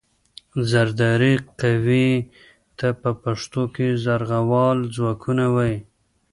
[0.69, 2.09] زرهدارې قوې
[2.77, 5.77] ته په پښتو کې زغروال ځواکونه وايي.